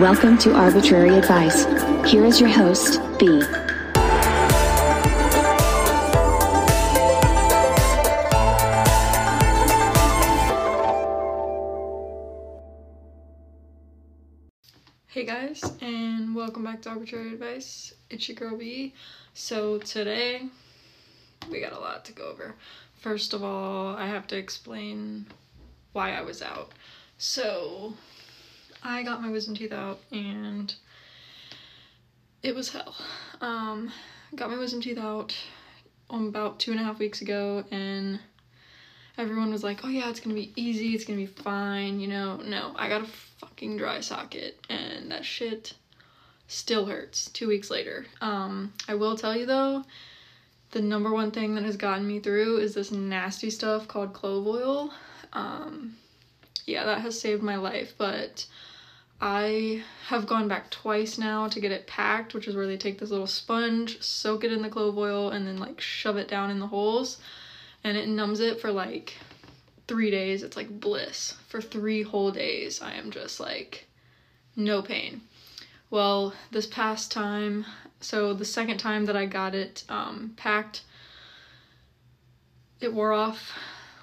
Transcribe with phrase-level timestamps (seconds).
[0.00, 1.64] Welcome to Arbitrary Advice.
[2.08, 3.42] Here is your host, B.
[15.08, 17.92] Hey guys, and welcome back to Arbitrary Advice.
[18.08, 18.94] It's your girl B.
[19.34, 20.42] So today
[21.50, 22.54] we got a lot to go over.
[22.94, 25.26] First of all, I have to explain
[25.92, 26.70] why I was out.
[27.18, 27.94] So
[28.82, 30.74] I got my wisdom teeth out and
[32.42, 32.94] it was hell.
[33.40, 33.92] Um,
[34.34, 35.34] got my wisdom teeth out
[36.10, 38.20] um, about two and a half weeks ago and
[39.16, 42.36] everyone was like, oh yeah, it's gonna be easy, it's gonna be fine, you know.
[42.36, 45.74] No, I got a fucking dry socket and that shit
[46.46, 48.06] still hurts two weeks later.
[48.20, 49.84] Um, I will tell you though,
[50.70, 54.46] the number one thing that has gotten me through is this nasty stuff called clove
[54.46, 54.92] oil.
[55.32, 55.96] Um,
[56.66, 58.46] yeah, that has saved my life, but
[59.20, 62.98] I have gone back twice now to get it packed, which is where they take
[62.98, 66.50] this little sponge, soak it in the clove oil, and then like shove it down
[66.50, 67.18] in the holes
[67.84, 69.14] and it numbs it for like
[69.86, 70.42] three days.
[70.42, 71.36] It's like bliss.
[71.48, 73.86] For three whole days, I am just like
[74.56, 75.22] no pain.
[75.90, 77.64] Well, this past time,
[78.00, 80.82] so the second time that I got it um, packed,
[82.80, 83.52] it wore off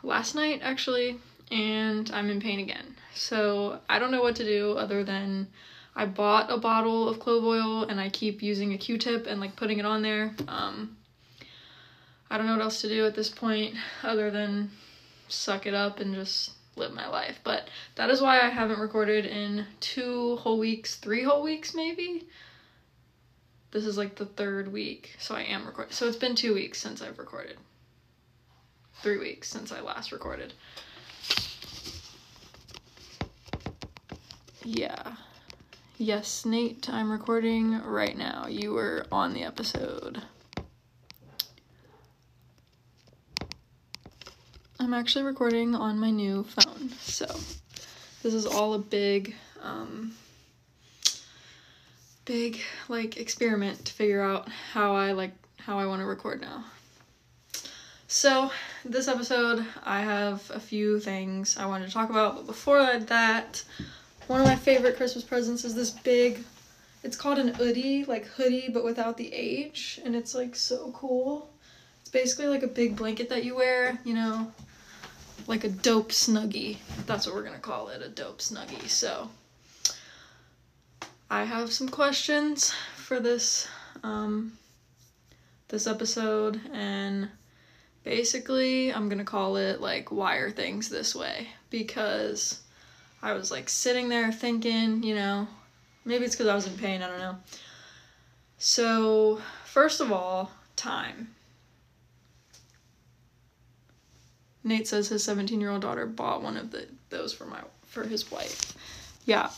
[0.03, 1.19] last night actually,
[1.51, 2.94] and I'm in pain again.
[3.15, 5.47] So I don't know what to do other than
[5.95, 9.55] I bought a bottle of clove oil and I keep using a Q-tip and like
[9.55, 10.35] putting it on there.
[10.47, 10.97] Um,
[12.29, 14.71] I don't know what else to do at this point other than
[15.29, 17.39] suck it up and just live my life.
[17.43, 22.27] But that is why I haven't recorded in two whole weeks, three whole weeks maybe.
[23.71, 25.93] This is like the third week, so I am recording.
[25.93, 27.57] So it's been two weeks since I've recorded.
[29.01, 30.53] Three weeks since I last recorded.
[34.67, 35.13] Yeah.
[35.99, 38.47] Yes, Nate, I'm recording right now.
[38.49, 40.23] You were on the episode.
[44.79, 47.27] I'm actually recording on my new phone, so
[48.23, 50.13] this is all a big, um,
[52.25, 56.65] big like experiment to figure out how I like how I want to record now.
[58.07, 58.49] So
[58.83, 63.63] this episode, I have a few things I wanted to talk about, but before that,
[64.27, 66.43] one of my favorite Christmas presents is this big.
[67.03, 71.49] It's called an Oodie, like hoodie, but without the H, and it's like so cool.
[72.01, 74.51] It's basically like a big blanket that you wear, you know,
[75.47, 76.77] like a dope snuggie.
[77.05, 78.87] That's what we're gonna call it, a dope snuggie.
[78.87, 79.29] So
[81.29, 83.67] I have some questions for this
[84.03, 84.57] um,
[85.67, 87.29] this episode, and
[88.03, 92.61] basically I'm gonna call it like why are things this way because
[93.25, 95.47] I was like sitting there thinking, you know,
[96.05, 97.01] maybe it's because I was in pain.
[97.01, 97.37] I don't know.
[98.59, 101.33] So first of all, time.
[104.63, 108.03] Nate says his 17 year old daughter bought one of the those for my for
[108.03, 108.73] his wife.
[109.25, 109.49] Yeah,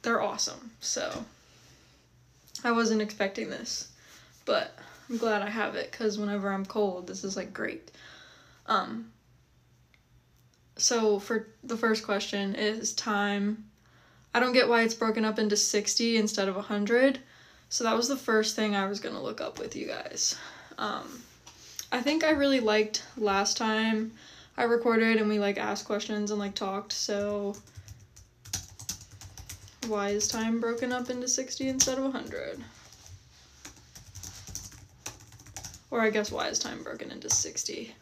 [0.00, 0.70] they're awesome.
[0.80, 1.26] So
[2.64, 3.90] I wasn't expecting this,
[4.46, 4.78] but
[5.10, 7.90] I'm glad I have it because whenever I'm cold, this is like great.
[8.64, 9.10] Um.
[10.76, 13.64] So for the first question is time.
[14.34, 17.20] I don't get why it's broken up into 60 instead of 100.
[17.68, 20.36] So that was the first thing I was gonna look up with you guys.
[20.76, 21.22] Um,
[21.92, 24.12] I think I really liked last time
[24.56, 26.92] I recorded and we like asked questions and like talked.
[26.92, 27.54] So
[29.86, 32.60] why is time broken up into 60 instead of 100?
[35.90, 37.94] Or I guess why is time broken into 60?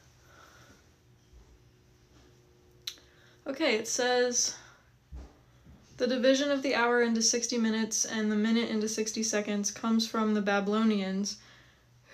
[3.44, 4.54] Okay, it says
[5.96, 10.06] the division of the hour into 60 minutes and the minute into 60 seconds comes
[10.06, 11.38] from the Babylonians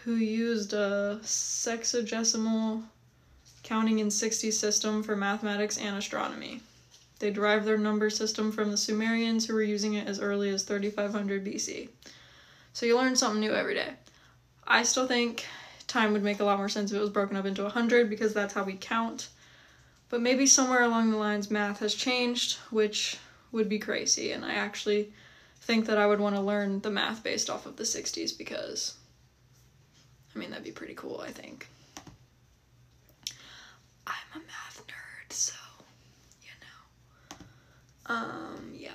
[0.05, 2.83] who used a sexagesimal
[3.63, 6.63] counting in 60 system for mathematics and astronomy.
[7.19, 10.63] They derived their number system from the Sumerians who were using it as early as
[10.63, 11.91] 3500 BC.
[12.73, 13.93] So you learn something new every day.
[14.67, 15.45] I still think
[15.89, 18.33] time would make a lot more sense if it was broken up into 100 because
[18.33, 19.29] that's how we count.
[20.09, 23.19] But maybe somewhere along the lines math has changed, which
[23.53, 24.33] would be crazy.
[24.33, 25.13] And I actually
[25.61, 28.97] think that I would want to learn the math based off of the 60s because,
[30.35, 31.69] I mean, that'd be pretty cool, I think.
[34.07, 35.55] I'm a math nerd, so,
[36.43, 38.15] you know.
[38.15, 38.93] Um, yeah.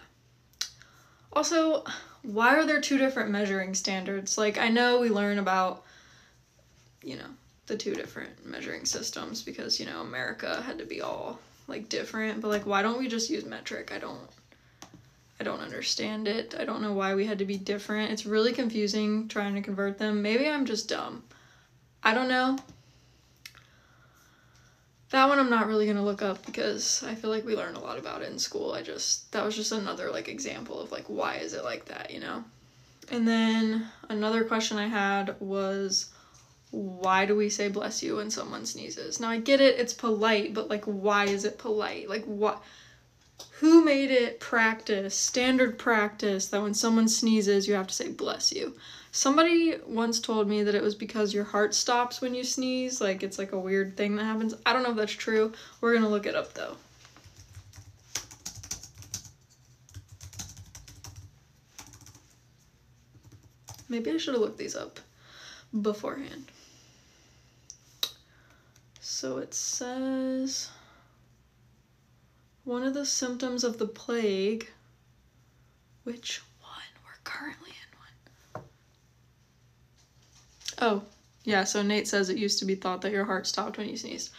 [1.31, 1.83] Also,
[2.23, 4.37] why are there two different measuring standards?
[4.37, 5.83] Like, I know we learn about,
[7.03, 7.29] you know,
[7.67, 12.41] the two different measuring systems because, you know, America had to be all like different,
[12.41, 13.91] but like why don't we just use metric?
[13.93, 14.29] I don't
[15.39, 16.55] I don't understand it.
[16.57, 18.11] I don't know why we had to be different.
[18.11, 20.21] It's really confusing trying to convert them.
[20.21, 21.23] Maybe I'm just dumb.
[22.03, 22.57] I don't know.
[25.09, 27.77] That one I'm not really going to look up because I feel like we learned
[27.77, 28.73] a lot about it in school.
[28.73, 32.11] I just that was just another like example of like why is it like that,
[32.11, 32.43] you know?
[33.11, 36.12] And then another question I had was
[36.73, 39.19] why do we say bless you when someone sneezes?
[39.19, 42.09] Now I get it, it's polite, but like why is it polite?
[42.09, 42.63] Like what
[43.59, 48.51] who made it practice, standard practice that when someone sneezes you have to say bless
[48.51, 48.73] you?
[49.11, 53.21] Somebody once told me that it was because your heart stops when you sneeze, like
[53.21, 54.55] it's like a weird thing that happens.
[54.65, 55.53] I don't know if that's true.
[55.79, 56.75] We're going to look it up though.
[63.87, 64.99] Maybe I should have looked these up
[65.79, 66.45] beforehand.
[69.23, 70.69] So it says
[72.65, 74.69] one of the symptoms of the plague,
[76.03, 77.01] which one?
[77.05, 78.65] We're currently in one.
[80.79, 81.03] Oh,
[81.45, 83.95] yeah, so Nate says it used to be thought that your heart stopped when you
[83.95, 84.31] sneezed.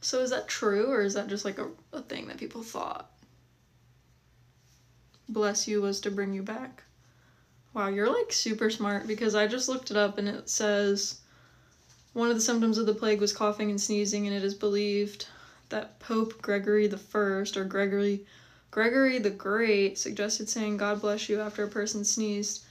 [0.00, 3.12] So is that true, or is that just like a, a thing that people thought?
[5.28, 6.82] Bless you was to bring you back.
[7.72, 11.19] Wow, you're like super smart because I just looked it up and it says
[12.12, 15.26] one of the symptoms of the plague was coughing and sneezing, and it is believed
[15.68, 18.26] that Pope Gregory the First or Gregory
[18.70, 22.64] Gregory the Great suggested saying God bless you after a person sneezed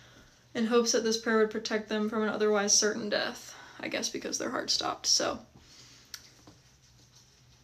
[0.54, 3.56] in hopes that this prayer would protect them from an otherwise certain death.
[3.80, 5.06] I guess because their heart stopped.
[5.06, 5.40] So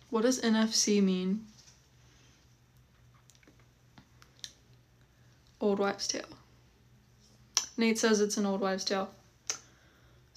[0.10, 1.45] what does NFC mean?
[5.60, 6.24] Old wives' tale.
[7.75, 9.10] Nate says it's an old wives' tale.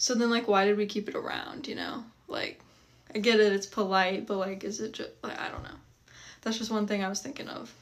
[0.01, 2.05] So then, like, why did we keep it around, you know?
[2.29, 2.61] Like,
[3.13, 5.77] I get it, it's polite, but, like, is it just, like, I don't know.
[6.43, 7.75] That's just one thing I was thinking of.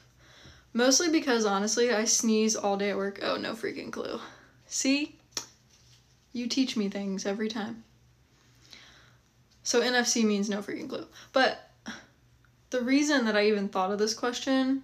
[0.73, 3.19] Mostly because, honestly, I sneeze all day at work.
[3.21, 4.19] Oh, no freaking clue.
[4.65, 5.15] See?
[6.33, 7.83] You teach me things every time.
[9.61, 11.05] So, NFC means no freaking clue.
[11.33, 11.69] But
[12.71, 14.81] the reason that I even thought of this question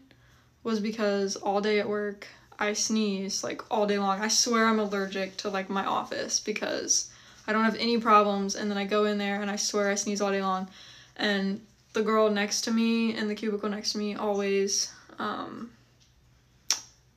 [0.64, 2.28] was because all day at work,
[2.60, 4.22] I sneeze like all day long.
[4.22, 7.10] I swear I'm allergic to like my office because
[7.48, 9.96] I don't have any problems and then I go in there and I swear I
[9.96, 10.70] sneeze all day long.
[11.18, 11.62] And
[11.94, 15.72] the girl next to me in the cubicle next to me always um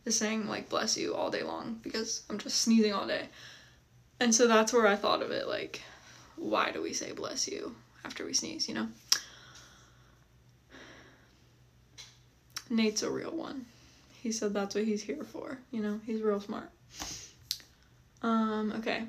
[0.05, 3.29] is saying like bless you all day long because I'm just sneezing all day.
[4.21, 5.83] And so that's where I thought of it like
[6.37, 7.75] why do we say bless you
[8.05, 8.89] after we sneeze, you know?
[12.69, 13.67] Nate's a real one
[14.27, 15.57] he said that's what he's here for.
[15.71, 16.69] You know, he's real smart.
[18.23, 19.05] Um, okay.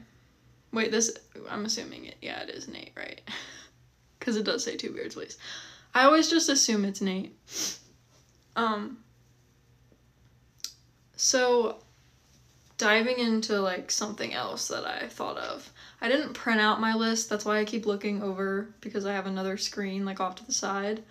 [0.71, 1.11] Wait, this,
[1.49, 3.21] I'm assuming it, yeah, it is Nate, right?
[4.19, 5.37] Because it does say two beards, please.
[5.93, 7.33] I always just assume it's Nate.
[8.57, 8.97] Um,
[11.15, 11.77] so
[12.77, 15.71] diving into like something else that I thought of.
[16.01, 19.27] I didn't print out my list, that's why I keep looking over because I have
[19.27, 21.03] another screen like off to the side.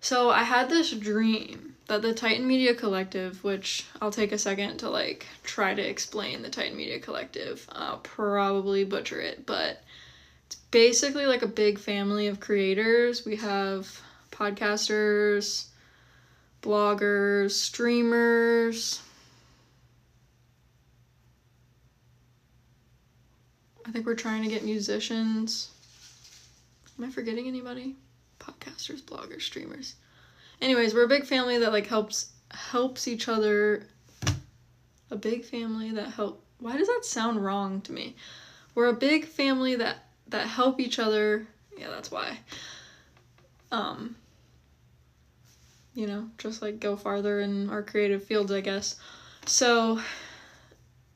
[0.00, 4.78] So I had this dream that the Titan Media Collective, which I'll take a second
[4.78, 7.66] to like try to explain the Titan Media Collective.
[7.72, 9.82] I'll probably butcher it, but
[10.46, 13.24] it's basically like a big family of creators.
[13.24, 14.00] We have
[14.30, 15.66] podcasters,
[16.62, 19.02] bloggers, streamers.
[23.86, 25.70] I think we're trying to get musicians.
[26.98, 27.96] Am I forgetting anybody?
[28.38, 29.96] Podcasters, bloggers, streamers.
[30.60, 33.86] Anyways we're a big family that like helps helps each other.
[35.10, 38.16] A big family that help why does that sound wrong to me?
[38.74, 41.46] We're a big family that that help each other.
[41.76, 42.38] Yeah that's why.
[43.70, 44.16] Um
[45.94, 48.96] you know just like go farther in our creative fields i guess.
[49.46, 50.00] So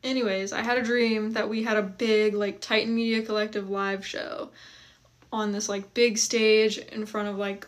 [0.04, 4.04] anyways i had a dream that we had a big like titan media collective live
[4.04, 4.50] show
[5.32, 7.66] on this like big stage in front of like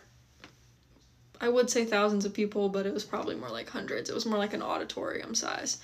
[1.41, 4.09] I would say thousands of people, but it was probably more like hundreds.
[4.09, 5.79] It was more like an auditorium size.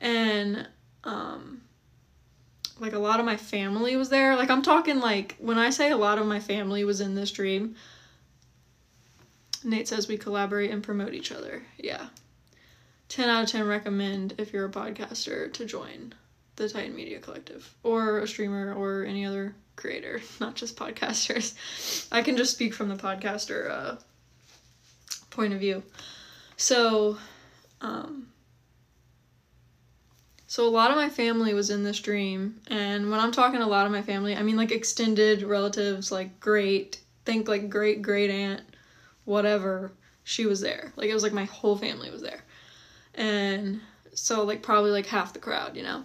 [0.00, 0.68] And
[1.04, 1.62] um
[2.78, 4.36] like a lot of my family was there.
[4.36, 7.30] Like I'm talking like when I say a lot of my family was in this
[7.30, 7.76] dream,
[9.64, 11.62] Nate says we collaborate and promote each other.
[11.78, 12.08] Yeah.
[13.08, 16.14] 10 out of 10 recommend if you're a podcaster to join
[16.62, 22.06] the Titan Media Collective or a streamer or any other creator, not just podcasters.
[22.12, 23.96] I can just speak from the podcaster uh,
[25.30, 25.82] point of view.
[26.56, 27.18] So,
[27.80, 28.28] um,
[30.46, 33.66] so a lot of my family was in this dream, and when I'm talking a
[33.66, 38.30] lot of my family, I mean like extended relatives, like great, think like great great
[38.30, 38.62] aunt,
[39.24, 39.92] whatever.
[40.24, 40.92] She was there.
[40.94, 42.42] Like it was like my whole family was there.
[43.14, 43.80] And
[44.14, 46.04] so like probably like half the crowd, you know.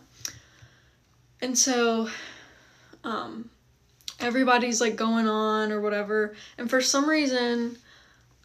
[1.42, 2.10] And so
[3.04, 3.50] um
[4.20, 6.36] everybody's like going on or whatever.
[6.58, 7.78] And for some reason,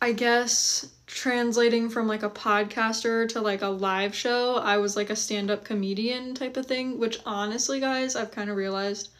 [0.00, 5.10] I guess translating from like a podcaster to like a live show, I was like
[5.10, 9.10] a stand up comedian type of thing, which honestly, guys, I've kind of realized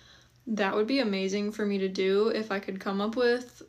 [0.47, 3.62] that would be amazing for me to do if I could come up with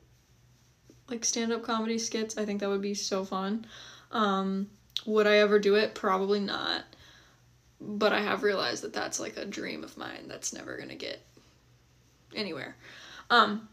[1.10, 2.38] like stand up comedy skits.
[2.38, 3.67] I think that would be so fun.
[4.12, 4.69] Um,
[5.05, 5.93] would I ever do it?
[5.93, 6.83] Probably not.
[7.85, 11.21] But I have realized that that's like a dream of mine that's never gonna get
[12.33, 12.75] anywhere.
[13.29, 13.67] Um,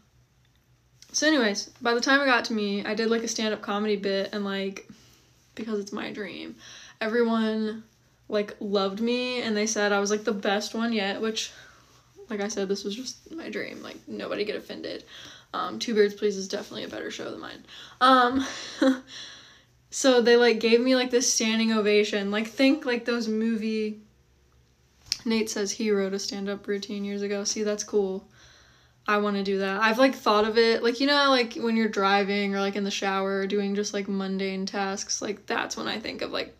[1.13, 3.61] so, anyways, by the time it got to me, I did like a stand up
[3.61, 4.87] comedy bit, and like,
[5.55, 6.55] because it's my dream,
[6.99, 7.83] everyone
[8.29, 11.51] like loved me and they said I was like the best one yet, which,
[12.29, 13.83] like I said, this was just my dream.
[13.83, 15.03] Like, nobody get offended.
[15.53, 17.65] Um, Two Beards Please is definitely a better show than mine.
[17.99, 18.45] Um,
[19.91, 22.31] so they like gave me like this standing ovation.
[22.31, 23.99] Like, think like those movie.
[25.23, 27.43] Nate says he wrote a stand up routine years ago.
[27.43, 28.27] See, that's cool.
[29.07, 29.81] I want to do that.
[29.81, 32.85] I've like thought of it, like you know, like when you're driving or like in
[32.85, 35.21] the shower doing just like mundane tasks.
[35.21, 36.55] Like that's when I think of like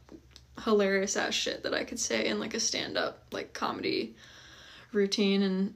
[0.64, 4.16] hilarious ass shit that I could say in like a stand up like comedy
[4.92, 5.74] routine and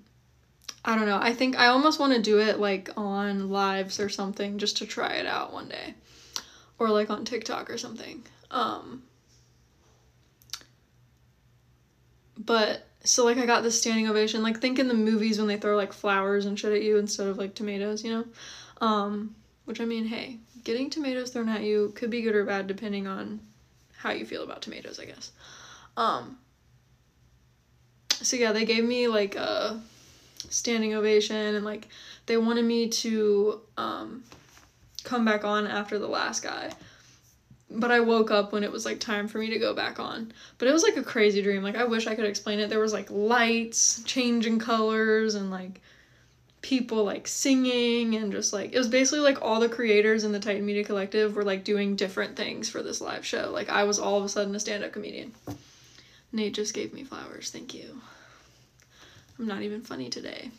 [0.84, 1.20] I don't know.
[1.22, 4.86] I think I almost want to do it like on lives or something just to
[4.86, 5.96] try it out one day.
[6.78, 8.24] Or like on TikTok or something.
[8.52, 9.04] Um
[12.38, 14.44] but so like I got this standing ovation.
[14.44, 17.28] Like think in the movies when they throw like flowers and shit at you instead
[17.28, 18.26] of like tomatoes, you know?
[18.86, 22.68] Um, which I mean, hey, getting tomatoes thrown at you could be good or bad
[22.68, 23.40] depending on
[23.98, 25.32] how you feel about tomatoes, I guess.
[25.98, 26.38] Um,
[28.10, 29.82] so yeah, they gave me like a
[30.50, 31.88] standing ovation and like
[32.26, 34.24] they wanted me to um
[35.06, 36.72] come back on after the last guy
[37.70, 40.32] but I woke up when it was like time for me to go back on.
[40.58, 41.64] But it was like a crazy dream.
[41.64, 42.70] Like I wish I could explain it.
[42.70, 45.82] There was like lights changing colors and like
[46.62, 50.40] people like singing and just like it was basically like all the creators in the
[50.40, 53.52] Titan Media Collective were like doing different things for this live show.
[53.52, 55.34] Like I was all of a sudden a stand-up comedian.
[56.32, 57.50] Nate just gave me flowers.
[57.50, 58.02] Thank you.
[59.38, 60.52] I'm not even funny today.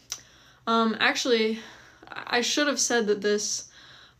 [0.67, 1.61] Um actually
[2.09, 3.69] I should have said that this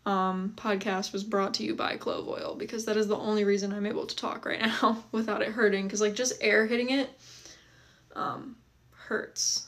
[0.07, 3.73] um, podcast was brought to you by clove oil because that is the only reason
[3.73, 5.85] I'm able to talk right now without it hurting.
[5.85, 7.11] Because like just air hitting it
[8.15, 8.57] um,
[8.93, 9.67] hurts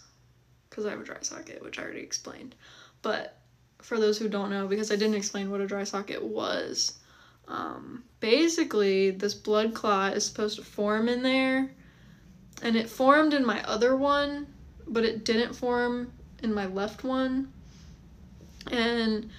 [0.71, 2.55] because I have a dry socket, which I already explained.
[3.03, 3.37] But
[3.83, 6.99] for those who don't know, because I didn't explain what a dry socket was,
[7.49, 11.69] um, basically this blood clot is supposed to form in there,
[12.63, 14.47] and it formed in my other one,
[14.87, 16.13] but it didn't form
[16.45, 17.53] in my left one,
[18.71, 19.31] and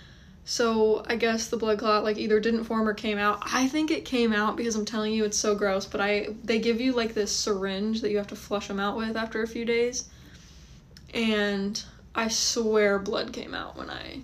[0.49, 3.43] so I guess the blood clot like either didn't form or came out.
[3.53, 6.57] I think it came out because I'm telling you it's so gross, but I they
[6.57, 9.47] give you like this syringe that you have to flush them out with after a
[9.47, 10.09] few days.
[11.13, 11.79] And
[12.15, 14.21] I swear blood came out when I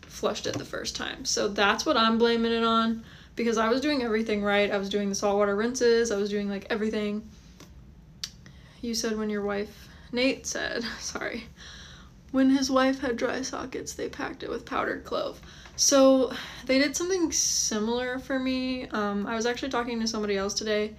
[0.00, 1.26] flushed it the first time.
[1.26, 3.04] So that's what I'm blaming it on
[3.36, 4.70] because I was doing everything right.
[4.70, 7.28] I was doing the saltwater rinses, I was doing like everything.
[8.80, 11.44] You said when your wife Nate said, sorry.
[12.30, 15.40] When his wife had dry sockets, they packed it with powdered clove.
[15.76, 16.32] So
[16.66, 18.88] they did something similar for me.
[18.88, 20.94] Um, I was actually talking to somebody else today,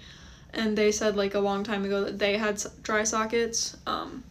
[0.54, 3.78] and they said like a long time ago that they had dry sockets.
[3.86, 4.24] Um,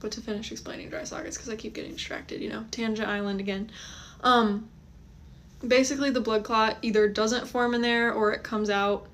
[0.00, 3.40] but to finish explaining dry sockets, because I keep getting distracted, you know, Tangent Island
[3.40, 3.70] again.
[4.22, 4.68] Um,
[5.66, 9.06] basically, the blood clot either doesn't form in there or it comes out,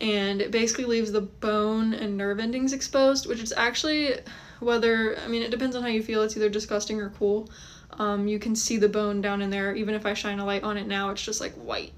[0.00, 4.14] and it basically leaves the bone and nerve endings exposed, which is actually
[4.60, 6.22] whether I mean it depends on how you feel.
[6.22, 7.50] It's either disgusting or cool.
[7.98, 9.74] Um, you can see the bone down in there.
[9.74, 11.92] Even if I shine a light on it now, it's just like white,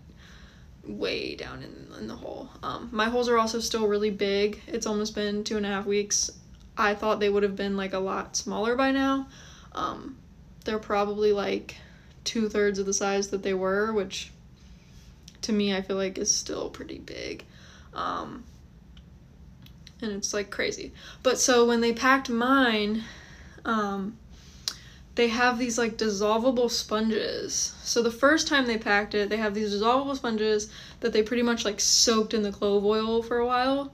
[0.87, 2.51] way down in, in the hole.
[2.63, 4.61] Um, my holes are also still really big.
[4.67, 6.31] It's almost been two and a half weeks.
[6.77, 9.29] I thought they would have been like a lot smaller by now.
[9.73, 10.17] Um,
[10.65, 11.77] they're probably like
[12.25, 14.31] two thirds of the size that they were, which
[15.43, 17.45] to me I feel like is still pretty big.
[17.95, 18.45] Um,
[20.03, 20.93] and it's like crazy.
[21.23, 23.05] But so when they packed mine,
[23.65, 24.17] um,
[25.15, 27.73] they have these like dissolvable sponges.
[27.83, 31.43] So the first time they packed it, they have these dissolvable sponges that they pretty
[31.43, 33.93] much like soaked in the clove oil for a while.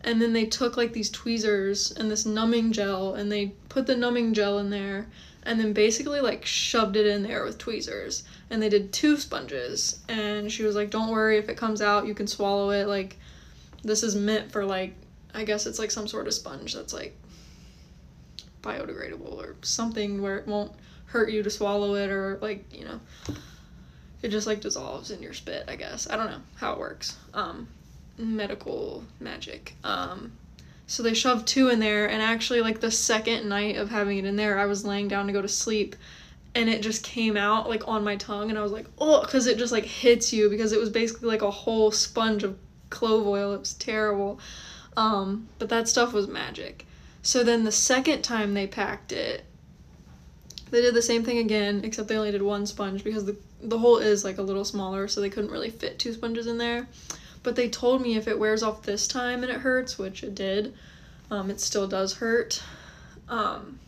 [0.00, 3.96] And then they took like these tweezers and this numbing gel and they put the
[3.96, 5.06] numbing gel in there
[5.44, 8.24] and then basically like shoved it in there with tweezers.
[8.50, 10.00] And they did two sponges.
[10.08, 12.88] And she was like, Don't worry, if it comes out, you can swallow it.
[12.88, 13.16] Like,
[13.82, 14.96] this is meant for like
[15.34, 17.16] I guess it's like some sort of sponge that's like
[18.62, 20.72] biodegradable or something where it won't
[21.06, 23.00] hurt you to swallow it or like, you know,
[24.22, 26.08] it just like dissolves in your spit, I guess.
[26.08, 27.16] I don't know how it works.
[27.34, 27.68] Um
[28.18, 29.74] medical magic.
[29.84, 30.32] Um,
[30.86, 34.24] so they shoved two in there, and actually, like the second night of having it
[34.24, 35.96] in there, I was laying down to go to sleep,
[36.54, 39.46] and it just came out like on my tongue, and I was like, oh, because
[39.46, 42.58] it just like hits you because it was basically like a whole sponge of
[42.90, 43.54] clove oil.
[43.54, 44.40] It was terrible.
[44.96, 46.86] Um, but that stuff was magic.
[47.22, 49.44] So then the second time they packed it,
[50.70, 53.78] they did the same thing again, except they only did one sponge because the the
[53.78, 56.86] hole is like a little smaller, so they couldn't really fit two sponges in there.
[57.42, 60.34] But they told me if it wears off this time and it hurts, which it
[60.34, 60.74] did,
[61.30, 62.62] um, it still does hurt.
[63.28, 63.78] Um,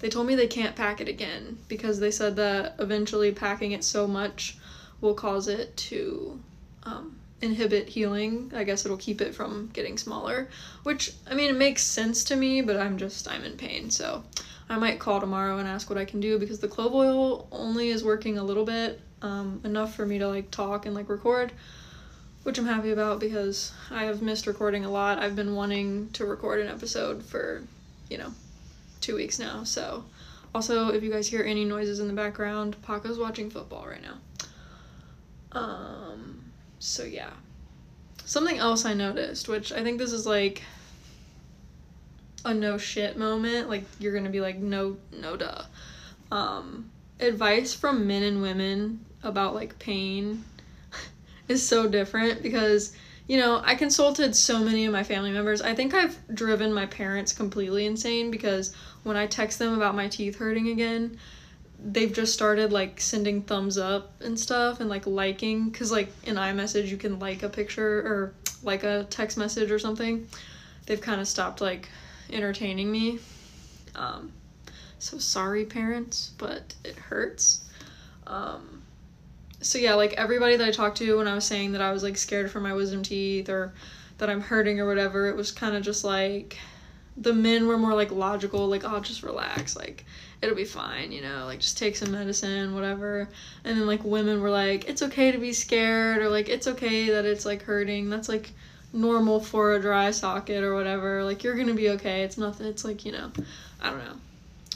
[0.00, 3.84] they told me they can't pack it again because they said that eventually packing it
[3.84, 4.56] so much
[5.00, 6.40] will cause it to
[6.84, 8.50] um, inhibit healing.
[8.54, 10.48] I guess it'll keep it from getting smaller,
[10.84, 14.24] which I mean it makes sense to me, but I'm just I'm in pain, so
[14.70, 17.88] I might call tomorrow and ask what I can do because the clove oil only
[17.88, 21.52] is working a little bit, um, enough for me to like talk and like record,
[22.44, 25.18] which I'm happy about because I have missed recording a lot.
[25.18, 27.62] I've been wanting to record an episode for,
[28.08, 28.32] you know,
[29.00, 29.64] two weeks now.
[29.64, 30.04] So,
[30.54, 34.18] also if you guys hear any noises in the background, Paco's watching football right now.
[35.52, 36.41] Um,
[36.82, 37.30] so yeah.
[38.24, 40.62] Something else I noticed, which I think this is like
[42.44, 45.62] a no shit moment, like you're gonna be like, no, no, duh.
[46.32, 50.44] Um, advice from men and women about like pain
[51.48, 52.96] is so different because
[53.28, 55.62] you know, I consulted so many of my family members.
[55.62, 58.74] I think I've driven my parents completely insane because
[59.04, 61.16] when I text them about my teeth hurting again,
[61.84, 66.36] they've just started like sending thumbs up and stuff and like liking because like in
[66.36, 70.26] iMessage you can like a picture or like a text message or something.
[70.86, 71.88] They've kind of stopped like
[72.30, 73.18] entertaining me.
[73.94, 74.32] Um,
[74.98, 77.64] so sorry, parents, but it hurts.
[78.26, 78.82] Um,
[79.60, 82.02] so yeah, like everybody that I talked to when I was saying that I was
[82.02, 83.72] like scared for my wisdom teeth or
[84.18, 86.58] that I'm hurting or whatever, it was kind of just like
[87.16, 90.04] the men were more like logical, like, oh, just relax, like,
[90.42, 93.28] it'll be fine, you know, like, just take some medicine, whatever.
[93.64, 97.10] And then, like, women were like, it's okay to be scared, or like, it's okay
[97.10, 98.10] that it's like hurting.
[98.10, 98.50] That's like
[98.92, 101.24] normal for a dry socket or whatever.
[101.24, 102.22] Like, you're gonna be okay.
[102.24, 103.30] It's nothing, it's like, you know,
[103.80, 104.16] I don't know.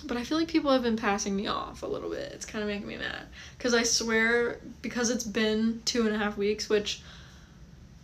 [0.05, 2.31] But I feel like people have been passing me off a little bit.
[2.33, 3.26] It's kind of making me mad.
[3.59, 7.02] Because I swear, because it's been two and a half weeks, which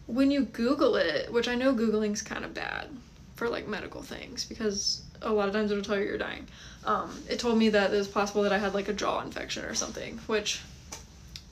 [0.07, 2.89] when you Google it, which I know Googling's kind of bad
[3.37, 6.47] for like medical things because a lot of times it'll tell you you're dying.
[6.85, 9.65] Um, it told me that it was possible that I had like a jaw infection
[9.65, 10.61] or something, which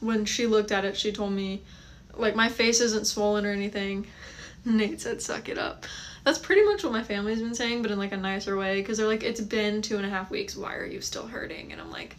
[0.00, 1.62] when she looked at it, she told me
[2.14, 4.06] like my face isn't swollen or anything.
[4.64, 5.86] Nate said, suck it up.
[6.24, 8.98] That's pretty much what my family's been saying, but in like a nicer way because
[8.98, 10.56] they're like, it's been two and a half weeks.
[10.56, 11.72] Why are you still hurting?
[11.72, 12.16] And I'm like,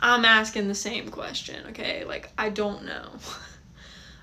[0.00, 2.04] I'm asking the same question, okay?
[2.04, 3.08] Like, I don't know.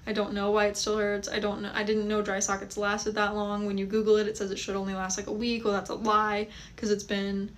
[0.08, 1.28] I don't know why it still hurts.
[1.28, 1.72] I don't know.
[1.74, 3.66] I didn't know dry sockets lasted that long.
[3.66, 5.64] When you Google it, it says it should only last like a week.
[5.64, 7.50] Well, that's a lie because it's been,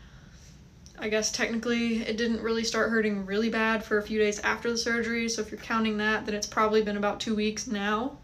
[0.98, 4.72] I guess technically, it didn't really start hurting really bad for a few days after
[4.72, 5.28] the surgery.
[5.28, 8.18] So if you're counting that, then it's probably been about two weeks now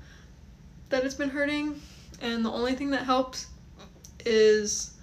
[0.89, 1.81] that it's been hurting.
[2.21, 3.47] And the only thing that helps
[4.25, 4.93] is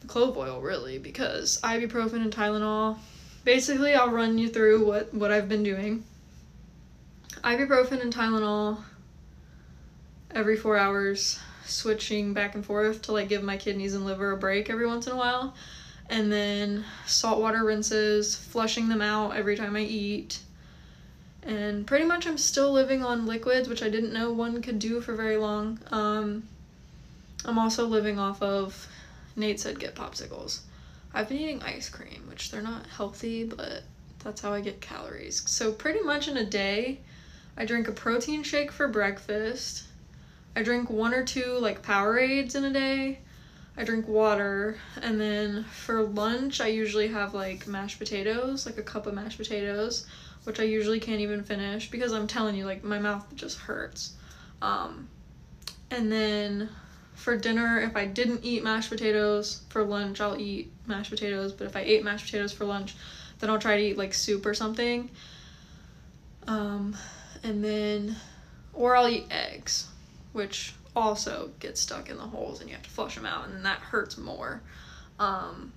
[0.00, 2.98] the clove oil, really, because ibuprofen and Tylenol.
[3.44, 6.02] Basically, I'll run you through what, what I've been doing
[7.44, 8.78] ibuprofen and Tylenol
[10.34, 14.36] every four hours, switching back and forth to like give my kidneys and liver a
[14.36, 15.54] break every once in a while.
[16.08, 20.40] And then salt water rinses, flushing them out every time I eat.
[21.42, 25.00] And pretty much I'm still living on liquids, which I didn't know one could do
[25.00, 25.78] for very long.
[25.90, 26.48] Um,
[27.44, 28.86] I'm also living off of,
[29.34, 30.60] Nate said get popsicles.
[31.14, 33.82] I've been eating ice cream, which they're not healthy, but
[34.22, 35.42] that's how I get calories.
[35.50, 37.00] So pretty much in a day,
[37.56, 39.84] I drink a protein shake for breakfast.
[40.56, 43.20] I drink one or two like Powerades in a day.
[43.76, 48.82] I drink water, and then for lunch, I usually have like mashed potatoes, like a
[48.82, 50.06] cup of mashed potatoes,
[50.44, 54.12] which I usually can't even finish because I'm telling you, like, my mouth just hurts.
[54.60, 55.08] Um,
[55.90, 56.68] and then
[57.14, 61.66] for dinner, if I didn't eat mashed potatoes for lunch, I'll eat mashed potatoes, but
[61.66, 62.94] if I ate mashed potatoes for lunch,
[63.38, 65.10] then I'll try to eat like soup or something.
[66.46, 66.96] Um,
[67.42, 68.16] and then,
[68.72, 69.88] or I'll eat eggs,
[70.32, 73.64] which also get stuck in the holes and you have to flush them out, and
[73.64, 74.60] that hurts more.
[75.18, 75.72] Um,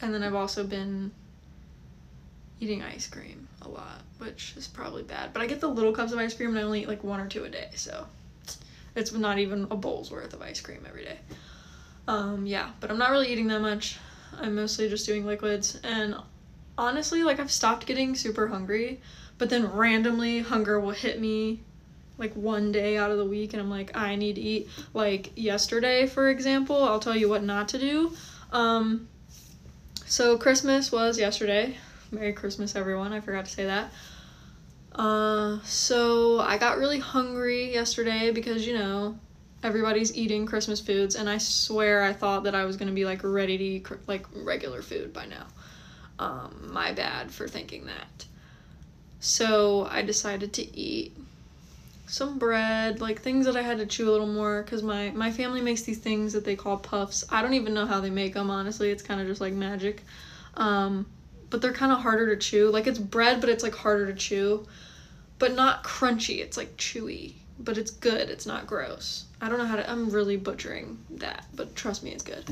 [0.00, 1.10] and then I've also been
[2.60, 5.32] eating ice cream a lot, which is probably bad.
[5.32, 7.20] But I get the little cups of ice cream and I only eat like one
[7.20, 8.06] or two a day, so
[8.94, 11.18] it's not even a bowl's worth of ice cream every day.
[12.06, 13.98] Um, yeah, but I'm not really eating that much.
[14.40, 16.16] I'm mostly just doing liquids, and
[16.76, 19.00] honestly, like I've stopped getting super hungry
[19.38, 21.60] but then randomly hunger will hit me
[22.18, 24.68] like one day out of the week and I'm like I need to eat.
[24.92, 28.12] Like yesterday for example I'll tell you what not to do.
[28.52, 29.08] Um
[30.04, 31.76] so Christmas was yesterday.
[32.10, 33.12] Merry Christmas everyone.
[33.12, 33.92] I forgot to say that.
[34.92, 39.16] Uh so I got really hungry yesterday because you know
[39.62, 43.20] everybody's eating Christmas foods and I swear I thought that I was to be like
[43.22, 45.46] ready to eat like regular food by now.
[46.18, 48.24] Um my bad for thinking that
[49.20, 51.16] so I decided to eat
[52.06, 55.30] some bread, like things that I had to chew a little more because my my
[55.30, 57.24] family makes these things that they call puffs.
[57.30, 58.50] I don't even know how they make them.
[58.50, 60.02] Honestly, it's kind of just like magic.
[60.56, 61.06] Um,
[61.50, 62.70] but they're kind of harder to chew.
[62.70, 64.66] Like it's bread, but it's like harder to chew,
[65.38, 66.40] but not crunchy.
[66.40, 68.30] It's like chewy, but it's good.
[68.30, 69.26] It's not gross.
[69.40, 69.88] I don't know how to.
[69.90, 72.44] I'm really butchering that, but trust me, it's good.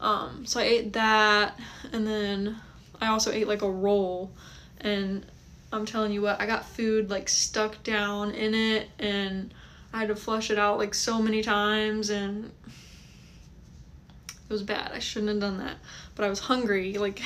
[0.00, 1.58] Um, so I ate that,
[1.92, 2.56] and then
[3.00, 4.32] I also ate like a roll,
[4.80, 5.24] and
[5.72, 9.52] I'm telling you what, I got food like stuck down in it and
[9.92, 14.92] I had to flush it out like so many times and it was bad.
[14.92, 15.76] I shouldn't have done that.
[16.14, 16.98] But I was hungry.
[16.98, 17.22] Like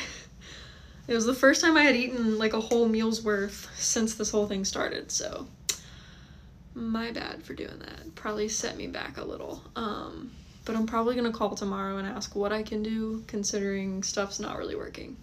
[1.08, 4.30] it was the first time I had eaten like a whole meal's worth since this
[4.30, 5.10] whole thing started.
[5.10, 5.48] So
[6.74, 8.14] my bad for doing that.
[8.14, 9.62] Probably set me back a little.
[9.74, 10.30] Um
[10.64, 14.40] but I'm probably going to call tomorrow and ask what I can do considering stuff's
[14.40, 15.16] not really working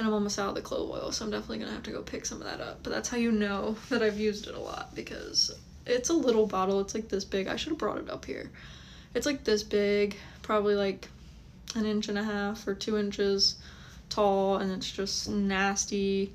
[0.00, 2.00] and I'm almost out of the clove oil, so I'm definitely gonna have to go
[2.00, 2.82] pick some of that up.
[2.82, 6.46] But that's how you know that I've used it a lot because it's a little
[6.46, 6.80] bottle.
[6.80, 7.48] It's like this big.
[7.48, 8.50] I should have brought it up here.
[9.14, 11.06] It's like this big, probably like
[11.74, 13.56] an inch and a half or two inches
[14.08, 16.32] tall, and it's just nasty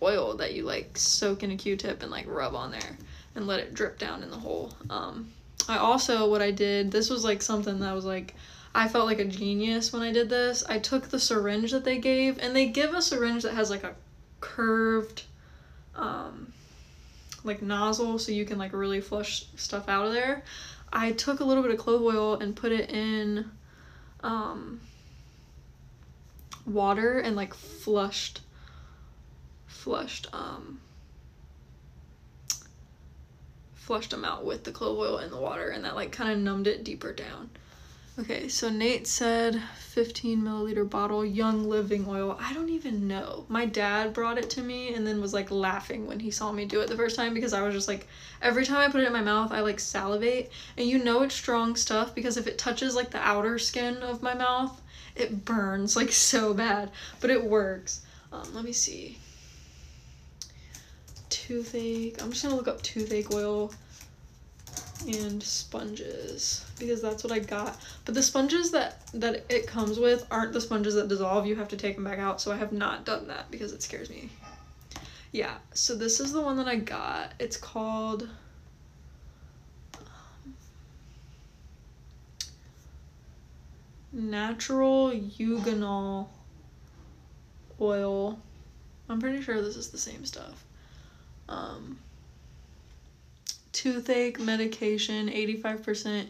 [0.00, 2.96] oil that you like soak in a Q-tip and like rub on there
[3.34, 4.72] and let it drip down in the hole.
[4.88, 5.32] Um,
[5.68, 6.92] I also what I did.
[6.92, 8.36] This was like something that was like
[8.74, 10.64] I felt like a genius when I did this.
[10.68, 13.82] I took the syringe that they gave, and they give a syringe that has like
[13.82, 13.94] a
[14.40, 15.24] curved,
[15.96, 16.52] um,
[17.42, 20.44] like nozzle so you can like really flush stuff out of there.
[20.92, 23.50] I took a little bit of clove oil and put it in
[24.22, 24.80] um,
[26.64, 28.40] water and like flushed,
[29.66, 30.80] flushed, um,
[33.74, 36.38] flushed them out with the clove oil in the water, and that like kind of
[36.38, 37.50] numbed it deeper down.
[38.20, 42.36] Okay, so Nate said 15 milliliter bottle, Young Living oil.
[42.38, 43.46] I don't even know.
[43.48, 46.66] My dad brought it to me and then was like laughing when he saw me
[46.66, 48.06] do it the first time because I was just like,
[48.42, 50.52] every time I put it in my mouth, I like salivate.
[50.76, 54.22] And you know it's strong stuff because if it touches like the outer skin of
[54.22, 54.78] my mouth,
[55.16, 56.90] it burns like so bad.
[57.22, 58.02] But it works.
[58.34, 59.16] Um, let me see.
[61.30, 62.22] Toothache.
[62.22, 63.72] I'm just gonna look up toothache oil
[65.06, 67.78] and sponges because that's what I got.
[68.04, 71.46] But the sponges that that it comes with aren't the sponges that dissolve.
[71.46, 72.40] You have to take them back out.
[72.40, 74.28] So I have not done that because it scares me.
[75.32, 77.32] Yeah, so this is the one that I got.
[77.38, 78.28] It's called
[79.94, 80.54] um,
[84.12, 86.26] Natural Eugenol
[87.80, 88.40] Oil.
[89.08, 90.64] I'm pretty sure this is the same stuff.
[91.48, 91.98] Um,
[93.80, 96.26] toothache medication, 85%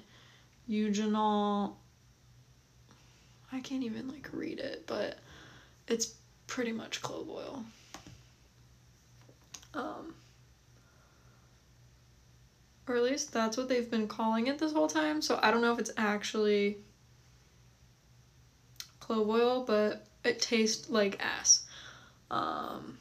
[0.70, 1.74] eugenol.
[3.52, 5.18] I can't even like read it, but
[5.88, 6.14] it's
[6.46, 7.64] pretty much clove oil.
[9.74, 10.14] Um,
[12.86, 15.20] or at least that's what they've been calling it this whole time.
[15.20, 16.78] So I don't know if it's actually
[19.00, 21.64] clove oil, but it tastes like ass.
[22.30, 22.96] Um,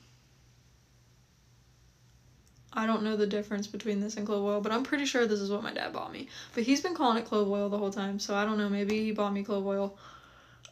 [2.79, 5.41] I don't know the difference between this and clove oil, but I'm pretty sure this
[5.41, 6.29] is what my dad bought me.
[6.55, 8.69] But he's been calling it clove oil the whole time, so I don't know.
[8.69, 9.97] Maybe he bought me clove oil.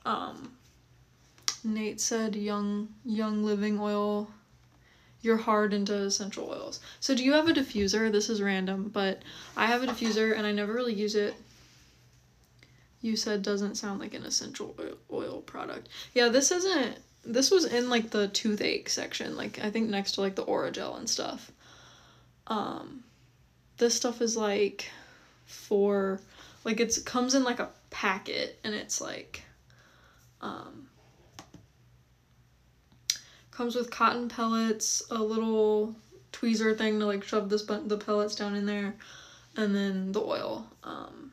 [0.06, 0.54] Um,
[1.66, 4.30] Nate said young young living oil.
[5.22, 6.80] You're hard into essential oils.
[7.02, 8.10] So do you have a diffuser?
[8.10, 9.24] This is random, but
[9.58, 11.36] I have a diffuser and I never really use it.
[13.02, 14.78] You said doesn't sound like an essential
[15.12, 15.90] oil product.
[16.14, 17.00] Yeah, this isn't.
[17.26, 20.98] This was in like the toothache section, like I think next to like the Orajel
[20.98, 21.52] and stuff.
[22.48, 23.04] Um,
[23.78, 24.90] this stuff is like
[25.46, 26.20] for
[26.64, 29.44] like it's comes in like a packet and it's like
[30.42, 30.88] um
[33.58, 35.96] comes with cotton pellets, a little
[36.32, 38.94] tweezer thing to like shove this the pellets down in there,
[39.56, 40.68] and then the oil.
[40.84, 41.32] Um,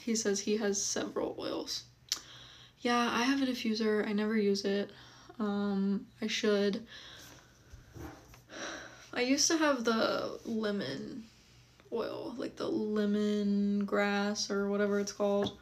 [0.00, 1.84] he says he has several oils.
[2.80, 4.08] Yeah, I have a diffuser.
[4.08, 4.90] I never use it.
[5.38, 6.86] Um, I should.
[9.12, 11.24] I used to have the lemon
[11.92, 15.58] oil, like the lemon grass or whatever it's called.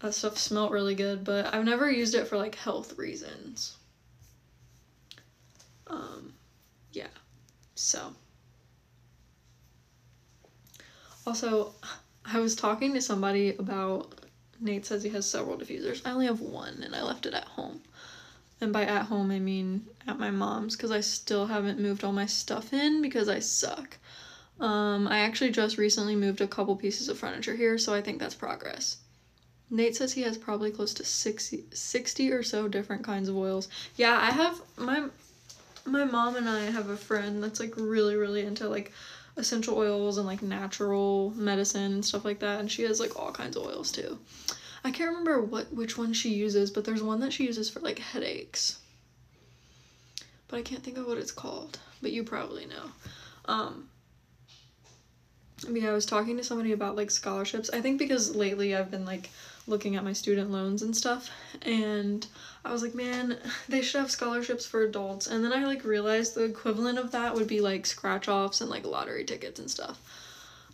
[0.00, 3.76] That stuff smelled really good, but I've never used it for like health reasons.
[5.86, 6.34] Um,
[6.92, 7.08] yeah,
[7.74, 8.14] so.
[11.26, 11.74] Also,
[12.24, 14.14] I was talking to somebody about
[14.60, 16.02] Nate says he has several diffusers.
[16.04, 17.82] I only have one and I left it at home.
[18.60, 22.12] And by at home, I mean at my mom's because I still haven't moved all
[22.12, 23.98] my stuff in because I suck.
[24.58, 28.18] Um, I actually just recently moved a couple pieces of furniture here, so I think
[28.18, 28.96] that's progress.
[29.68, 33.68] Nate says he has probably close to 60, 60 or so different kinds of oils.
[33.96, 35.08] Yeah, I have my
[35.84, 38.92] my mom and I have a friend that's like really really into like
[39.36, 43.30] essential oils and like natural medicine and stuff like that and she has like all
[43.30, 44.18] kinds of oils too.
[44.86, 47.80] I can't remember what which one she uses, but there's one that she uses for
[47.80, 48.78] like headaches.
[50.46, 52.92] But I can't think of what it's called, but you probably know.
[53.46, 53.88] Um
[55.68, 57.68] yeah, I was talking to somebody about like scholarships.
[57.70, 59.28] I think because lately I've been like
[59.66, 61.30] looking at my student loans and stuff
[61.62, 62.24] and
[62.64, 65.26] I was like, man, they should have scholarships for adults.
[65.26, 68.70] And then I like realized the equivalent of that would be like scratch offs and
[68.70, 69.98] like lottery tickets and stuff.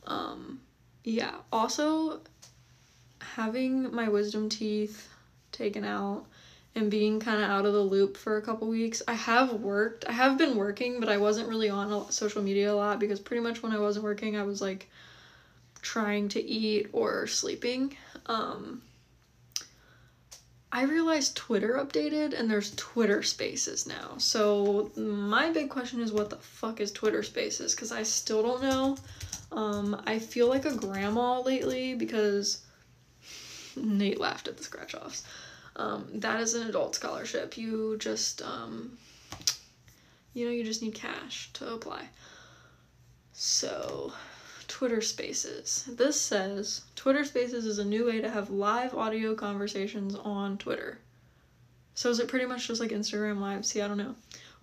[0.07, 0.61] Um
[1.03, 2.20] yeah, also
[3.35, 5.09] having my wisdom teeth
[5.53, 6.27] taken out
[6.75, 9.03] and being kind of out of the loop for a couple weeks.
[9.07, 10.07] I have worked.
[10.09, 13.43] I have been working, but I wasn't really on social media a lot because pretty
[13.43, 14.89] much when I wasn't working, I was like
[15.83, 17.97] trying to eat or sleeping.
[18.27, 18.83] Um
[20.75, 24.15] I realized Twitter updated and there's Twitter Spaces now.
[24.17, 28.63] So my big question is what the fuck is Twitter Spaces cuz I still don't
[28.63, 28.97] know.
[29.51, 32.63] Um I feel like a grandma lately because
[33.77, 35.25] Nate laughed at the scratch offs.
[35.77, 37.57] Um, that is an adult scholarship.
[37.57, 38.99] You just, um,
[40.35, 42.09] you know, you just need cash to apply.
[43.33, 44.13] So,
[44.69, 45.89] Twitter Spaces.
[45.89, 50.99] This says Twitter Spaces is a new way to have live audio conversations on Twitter.
[51.95, 53.65] So, is it pretty much just like Instagram Live?
[53.65, 54.15] See, I don't know.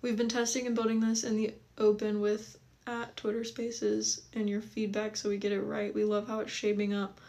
[0.02, 4.60] We've been testing and building this in the open with at Twitter Spaces and your
[4.60, 5.94] feedback so we get it right.
[5.94, 7.20] We love how it's shaping up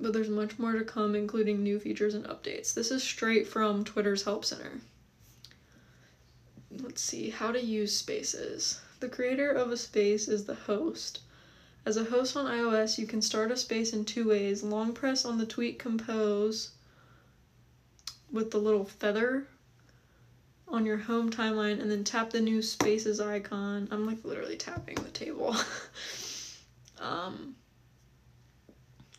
[0.00, 2.72] but there's much more to come, including new features and updates.
[2.72, 4.80] This is straight from Twitter's Help Center.
[6.70, 8.80] Let's see, how to use spaces.
[9.00, 11.20] The creator of a space is the host.
[11.84, 14.62] As a host on iOS, you can start a space in two ways.
[14.62, 16.70] Long press on the tweet compose
[18.30, 19.46] with the little feather
[20.68, 23.88] on your home timeline and then tap the new spaces icon.
[23.90, 25.56] I'm like literally tapping the table.
[27.00, 27.56] um,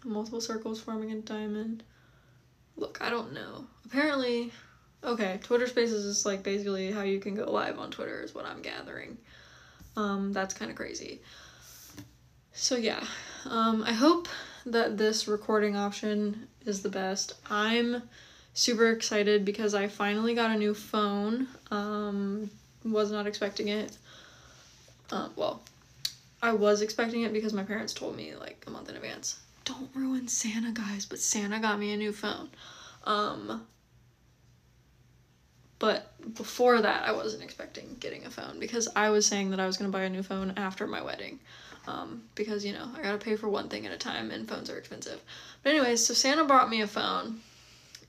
[0.03, 1.83] multiple circles forming a diamond.
[2.77, 3.65] Look, I don't know.
[3.85, 4.51] Apparently,
[5.03, 8.45] okay, Twitter Spaces is like basically how you can go live on Twitter, is what
[8.45, 9.17] I'm gathering.
[9.95, 11.21] Um, that's kind of crazy.
[12.53, 13.03] So, yeah,
[13.45, 14.27] um, I hope
[14.65, 17.33] that this recording option is the best.
[17.49, 18.03] I'm
[18.53, 21.47] super excited because I finally got a new phone.
[21.71, 22.49] Um,
[22.83, 23.97] was not expecting it.
[25.11, 25.61] Uh, well,
[26.41, 29.89] I was expecting it because my parents told me like a month in advance don't
[29.93, 32.49] ruin Santa, guys, but Santa got me a new phone.
[33.05, 33.65] Um,
[35.79, 39.65] but before that, I wasn't expecting getting a phone because I was saying that I
[39.65, 41.39] was going to buy a new phone after my wedding.
[41.87, 44.47] Um, because, you know, I got to pay for one thing at a time and
[44.47, 45.19] phones are expensive.
[45.63, 47.39] But, anyways, so Santa brought me a phone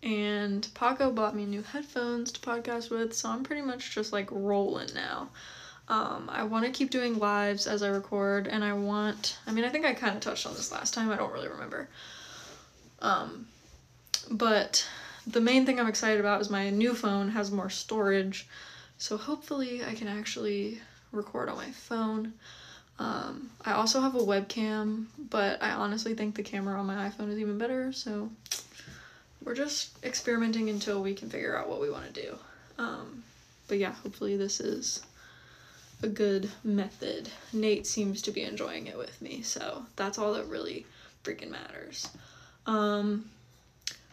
[0.03, 3.15] and Paco bought me new headphones to podcast with.
[3.15, 5.31] So I'm pretty much just like rolling now.
[5.93, 9.63] Um, I want to keep doing lives as I record, and I want, I mean,
[9.63, 11.87] I think I kind of touched on this last time, I don't really remember.
[13.03, 13.47] Um,
[14.31, 14.89] but
[15.27, 18.49] the main thing I'm excited about is my new phone has more storage,
[18.97, 20.81] so hopefully I can actually
[21.13, 22.33] record on my phone.
[22.99, 27.31] Um, I also have a webcam, but I honestly think the camera on my iPhone
[27.31, 28.31] is even better, so
[29.45, 32.39] we're just experimenting until we can figure out what we want to do.
[32.79, 33.25] Um,
[33.69, 35.03] but yeah, hopefully this is
[36.03, 37.29] a good method.
[37.53, 40.87] Nate seems to be enjoying it with me, so that's all that really
[41.25, 42.09] freaking matters.
[42.67, 43.31] Um,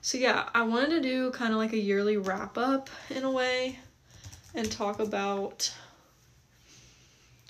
[0.02, 3.32] so yeah, I wanted to do kind of like a yearly wrap up in a
[3.32, 3.80] way
[4.56, 5.73] and talk about.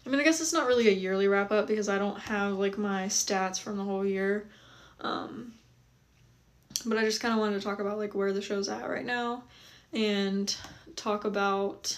[0.05, 2.53] I mean, I guess it's not really a yearly wrap up because I don't have
[2.53, 4.47] like my stats from the whole year.
[5.01, 5.53] Um,
[6.85, 9.05] but I just kind of wanted to talk about like where the show's at right
[9.05, 9.43] now
[9.93, 10.55] and
[10.95, 11.97] talk about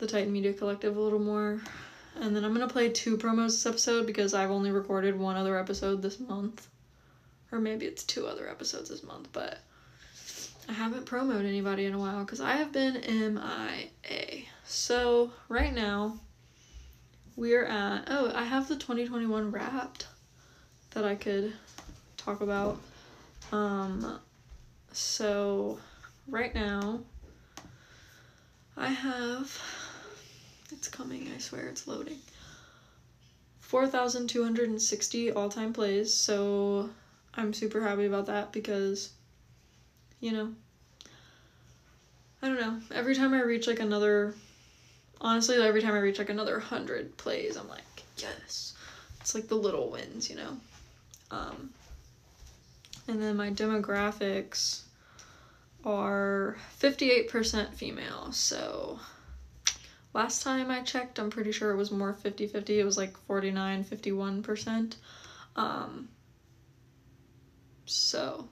[0.00, 1.60] the Titan Media Collective a little more.
[2.16, 5.58] And then I'm gonna play two promos this episode because I've only recorded one other
[5.58, 6.66] episode this month.
[7.52, 9.58] Or maybe it's two other episodes this month, but
[10.68, 14.44] I haven't promoted anybody in a while because I have been MIA.
[14.64, 16.18] So right now
[17.36, 20.06] we're at oh, I have the 2021 wrapped
[20.92, 21.52] that I could
[22.16, 22.80] talk about.
[23.52, 24.18] Um
[24.92, 25.78] so
[26.26, 27.00] right now
[28.76, 29.60] I have
[30.80, 32.16] it's coming, I swear it's loading.
[33.60, 36.14] 4,260 all time plays.
[36.14, 36.88] So
[37.34, 39.10] I'm super happy about that because,
[40.20, 40.54] you know,
[42.40, 42.80] I don't know.
[42.94, 44.34] Every time I reach like another,
[45.20, 48.72] honestly, every time I reach like another 100 plays, I'm like, yes.
[49.20, 50.56] It's like the little wins, you know?
[51.30, 51.68] Um,
[53.06, 54.80] and then my demographics
[55.84, 58.32] are 58% female.
[58.32, 58.98] So
[60.12, 62.80] last time I checked, I'm pretty sure it was more 50 50.
[62.80, 64.96] It was like 49 51%.
[65.56, 66.08] Um,
[67.86, 68.48] so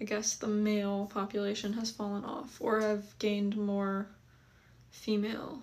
[0.00, 4.06] I guess the male population has fallen off, or I've gained more
[4.90, 5.60] female.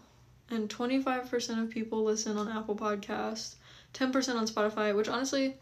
[0.49, 3.55] And 25% of people listen on Apple Podcasts,
[3.93, 5.55] 10% on Spotify, which honestly,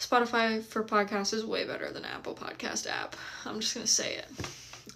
[0.00, 3.14] Spotify for podcasts is way better than Apple Podcast app.
[3.44, 4.26] I'm just gonna say it.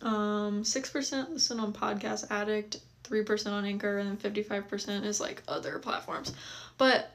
[0.02, 5.78] Um, 6% listen on Podcast Addict, 3% on Anchor, and then 55% is like other
[5.78, 6.32] platforms.
[6.76, 7.11] But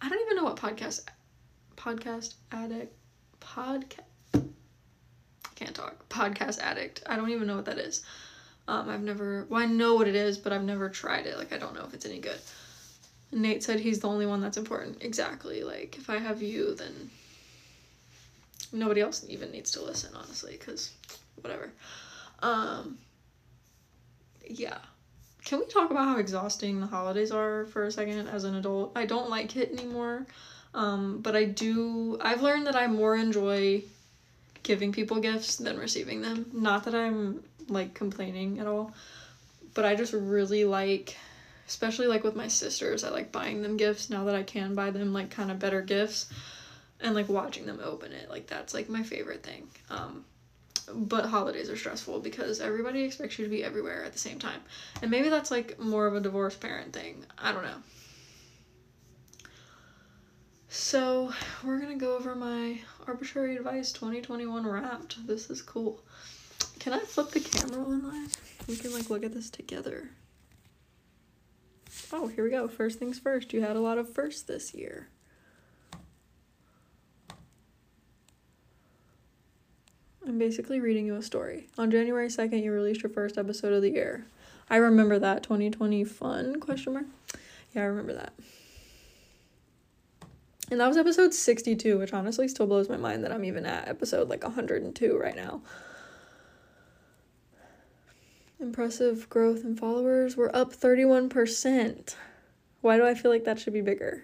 [0.00, 1.02] I don't even know what podcast
[1.76, 2.94] podcast addict
[3.40, 4.44] podcast
[5.54, 6.08] can't talk.
[6.08, 7.02] Podcast addict.
[7.06, 8.02] I don't even know what that is.
[8.68, 11.36] Um i've never well i know what it is but i've never tried it.
[11.36, 12.38] Like i don't know if it's any good.
[13.32, 15.02] Nate said he's the only one that's important.
[15.02, 15.62] Exactly.
[15.62, 17.10] Like if i have you then
[18.72, 20.92] nobody else even needs to listen honestly because
[21.36, 21.72] whatever
[22.42, 22.98] um
[24.48, 24.78] yeah
[25.44, 28.92] can we talk about how exhausting the holidays are for a second as an adult
[28.96, 30.26] i don't like it anymore
[30.74, 33.82] um but i do i've learned that i more enjoy
[34.62, 36.50] giving people gifts than receiving them.
[36.52, 38.92] Not that I'm like complaining at all,
[39.74, 41.16] but I just really like
[41.66, 44.90] especially like with my sisters, I like buying them gifts now that I can buy
[44.90, 46.26] them like kind of better gifts
[47.00, 48.28] and like watching them open it.
[48.28, 49.68] Like that's like my favorite thing.
[49.88, 50.24] Um
[50.94, 54.60] but holidays are stressful because everybody expects you to be everywhere at the same time.
[55.02, 57.24] And maybe that's like more of a divorced parent thing.
[57.38, 57.82] I don't know.
[60.72, 61.32] So,
[61.64, 65.26] we're gonna go over my arbitrary advice 2021 wrapped.
[65.26, 66.00] This is cool.
[66.78, 68.28] Can I flip the camera one online?
[68.68, 70.10] We can like look at this together.
[72.12, 72.68] Oh, here we go.
[72.68, 73.52] First things first.
[73.52, 75.08] You had a lot of firsts this year.
[80.30, 81.66] I'm basically reading you a story.
[81.76, 84.26] On January 2nd, you released your first episode of the year.
[84.70, 87.06] I remember that 2020 fun question mark.
[87.74, 88.32] Yeah, I remember that.
[90.70, 93.88] And that was episode 62, which honestly still blows my mind that I'm even at
[93.88, 95.62] episode like 102 right now.
[98.60, 100.36] Impressive growth in followers.
[100.36, 102.14] We're up 31%.
[102.82, 104.22] Why do I feel like that should be bigger?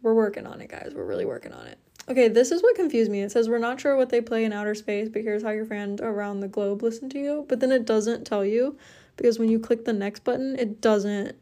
[0.00, 0.92] We're working on it, guys.
[0.94, 1.80] We're really working on it.
[2.08, 3.22] Okay, this is what confused me.
[3.22, 5.66] It says we're not sure what they play in outer space, but here's how your
[5.66, 7.44] fans around the globe listen to you.
[7.48, 8.76] But then it doesn't tell you
[9.16, 11.36] because when you click the next button, it doesn't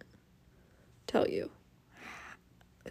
[1.07, 1.51] tell you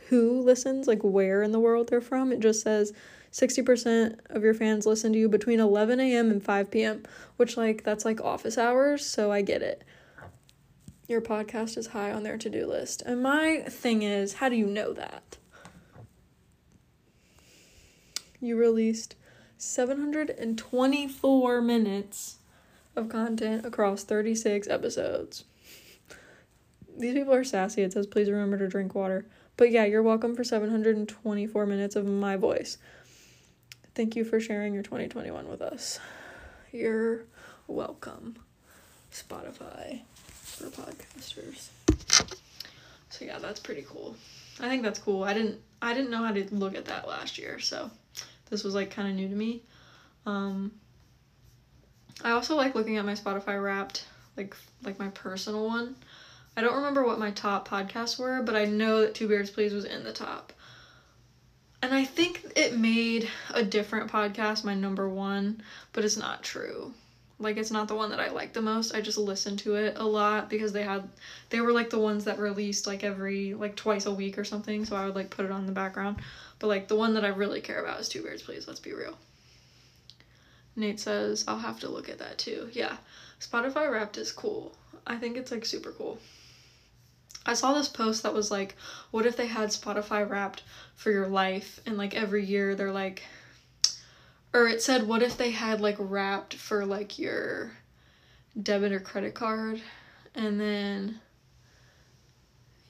[0.10, 2.32] who listens, like where in the world they're from.
[2.32, 2.94] It just says
[3.32, 6.30] 60% of your fans listen to you between 11 a.m.
[6.30, 7.04] and 5 p.m.,
[7.38, 9.84] which, like, that's like office hours, so I get it.
[11.08, 13.02] Your podcast is high on their to do list.
[13.04, 15.38] And my thing is, how do you know that?
[18.44, 19.16] You released
[19.58, 22.40] 724 minutes
[22.94, 25.46] of content across 36 episodes.
[26.98, 27.84] These people are sassy.
[27.84, 29.26] It says, please remember to drink water.
[29.56, 32.78] But yeah, you're welcome for 724 minutes of my voice.
[33.96, 36.02] Thank you for sharing your 2021 with us.
[36.74, 37.24] You're
[37.68, 38.36] welcome,
[39.10, 41.70] Spotify for podcasters.
[43.10, 44.18] So yeah, that's pretty cool.
[44.60, 45.24] I think that's cool.
[45.24, 47.90] I didn't I didn't know how to look at that last year, so
[48.54, 49.64] this was like kind of new to me.
[50.28, 50.72] Um
[52.24, 54.06] I also like looking at my Spotify wrapped
[54.38, 55.96] like like my personal one
[56.56, 59.74] I don't remember what my top podcasts were, but I know that Two Beards Please
[59.74, 60.54] was in the top.
[61.82, 65.62] And I think it made a different podcast my number one,
[65.94, 66.94] but it's not true.
[67.40, 68.96] Like it's not the one that I like the most.
[68.96, 71.10] I just listened to it a lot because they had
[71.50, 74.86] they were like the ones that released like every like twice a week or something,
[74.86, 76.18] so I would like put it on the background.
[76.60, 78.94] But like the one that I really care about is Two Beards Please, let's be
[78.94, 79.18] real.
[80.76, 82.70] Nate says, I'll have to look at that too.
[82.74, 82.98] Yeah.
[83.40, 84.76] Spotify Wrapped is cool.
[85.06, 86.18] I think it's like super cool.
[87.46, 88.76] I saw this post that was like,
[89.12, 90.64] what if they had Spotify wrapped
[90.96, 93.24] for your life and like every year they're like
[94.54, 97.72] or it said what if they had like wrapped for like your
[98.62, 99.82] debit or credit card
[100.36, 101.20] and then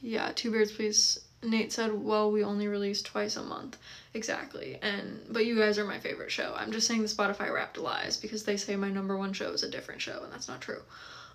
[0.01, 1.19] yeah, two beards please.
[1.41, 3.77] Nate said, "Well, we only release twice a month."
[4.13, 4.77] Exactly.
[4.81, 6.53] And but you guys are my favorite show.
[6.57, 9.63] I'm just saying the Spotify wrapped lies because they say my number one show is
[9.63, 10.81] a different show and that's not true.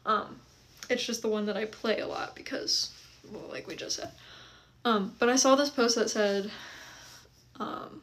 [0.06, 0.40] Um
[0.90, 2.90] It's just the one that I play a lot because,
[3.30, 4.10] well, like we just said.
[4.84, 6.50] Um, but I saw this post that said,
[7.60, 8.00] um,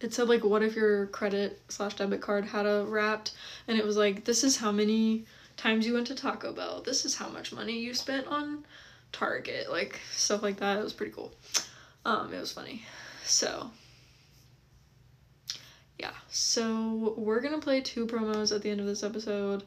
[0.00, 3.32] it said like, what if your credit slash debit card had a wrapped,
[3.66, 5.24] and it was like, this is how many
[5.56, 6.82] times you went to Taco Bell.
[6.82, 8.64] This is how much money you spent on
[9.12, 10.78] Target, like stuff like that.
[10.78, 11.32] It was pretty cool.
[12.04, 12.82] Um, it was funny.
[13.24, 13.70] So
[15.98, 19.64] yeah, so we're gonna play two promos at the end of this episode.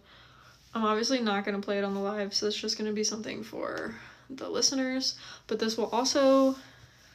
[0.74, 3.44] I'm obviously not gonna play it on the live, so it's just gonna be something
[3.44, 3.94] for
[4.30, 5.16] the listeners.
[5.48, 6.56] But this will also,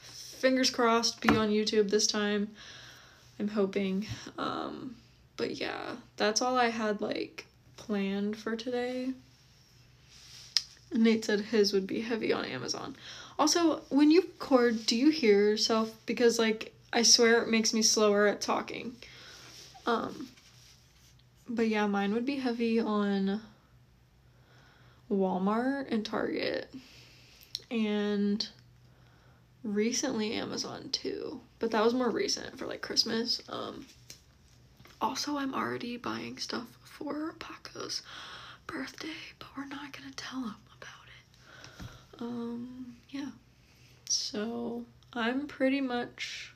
[0.02, 2.48] fingers crossed, be on YouTube this time.
[3.38, 4.06] I'm hoping.
[4.38, 4.96] Um,
[5.36, 9.12] but yeah, that's all I had like planned for today.
[10.92, 12.96] Nate said his would be heavy on Amazon.
[13.38, 15.94] Also, when you record, do you hear yourself?
[16.06, 18.96] Because like I swear it makes me slower at talking.
[19.84, 20.28] Um
[21.48, 23.40] but yeah, mine would be heavy on
[25.10, 26.72] Walmart and Target.
[27.70, 28.48] And
[29.62, 31.40] recently Amazon too.
[31.58, 33.40] But that was more recent for like Christmas.
[33.48, 33.86] Um
[35.00, 38.02] also I'm already buying stuff for Paco's
[38.66, 42.22] birthday, but we're not gonna tell him about it.
[42.22, 43.30] Um yeah.
[44.08, 46.52] So I'm pretty much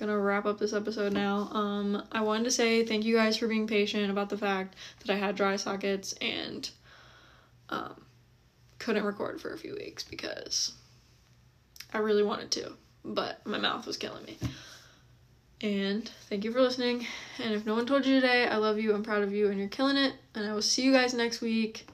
[0.00, 1.50] gonna wrap up this episode now.
[1.52, 5.12] Um, I wanted to say thank you guys for being patient about the fact that
[5.12, 6.68] I had dry sockets and
[7.68, 8.06] um,
[8.78, 10.72] couldn't record for a few weeks because
[11.92, 12.72] I really wanted to,
[13.04, 14.38] but my mouth was killing me.
[15.62, 17.06] And thank you for listening.
[17.42, 19.58] And if no one told you today, I love you, I'm proud of you, and
[19.58, 20.14] you're killing it.
[20.34, 21.86] And I will see you guys next week,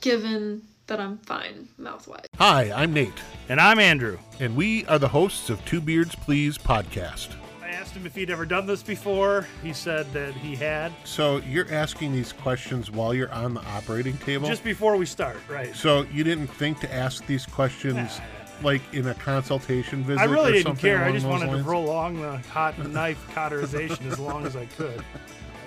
[0.00, 2.26] given that I'm fine mouth wise.
[2.38, 3.12] Hi, I'm Nate,
[3.48, 4.18] And I'm Andrew.
[4.40, 7.28] and we are the hosts of Two Beards Please podcast.
[7.62, 9.46] I asked him if he'd ever done this before.
[9.62, 10.92] He said that he had.
[11.04, 14.48] So you're asking these questions while you're on the operating table?
[14.48, 15.74] Just before we start, right?
[15.74, 18.20] so you didn't think to ask these questions
[18.62, 20.20] like in a consultation visit?
[20.20, 21.04] I really or didn't care.
[21.04, 21.60] I just wanted lines?
[21.60, 25.02] to prolong the hot knife cauterization as long as I could.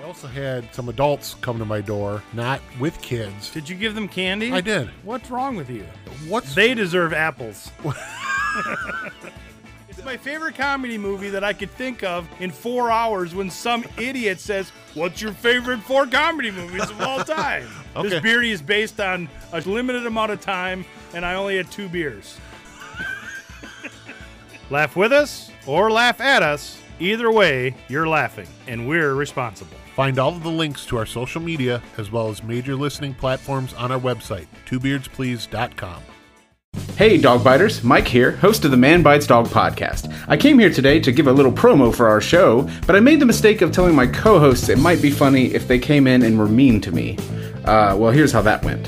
[0.01, 3.51] I also had some adults come to my door, not with kids.
[3.51, 4.51] Did you give them candy?
[4.51, 4.89] I did.
[5.03, 5.85] What's wrong with you?
[6.27, 7.69] What's They deserve apples.
[9.89, 13.83] it's my favorite comedy movie that I could think of in four hours when some
[13.97, 17.67] idiot says, What's your favorite four comedy movies of all time?
[17.95, 18.07] Okay.
[18.09, 20.85] This beardy is based on a limited amount of time,
[21.15, 22.37] and I only had two beers.
[24.69, 26.81] Laugh with us or laugh at us.
[26.99, 29.77] Either way, you're laughing, and we're responsible.
[29.95, 33.73] Find all of the links to our social media as well as major listening platforms
[33.73, 36.03] on our website, twobeardsplease.com.
[36.95, 37.83] Hey, dog biters!
[37.83, 40.13] Mike here, host of the Man Bites Dog podcast.
[40.27, 43.19] I came here today to give a little promo for our show, but I made
[43.19, 46.21] the mistake of telling my co hosts it might be funny if they came in
[46.21, 47.17] and were mean to me.
[47.65, 48.87] Uh, well, here's how that went.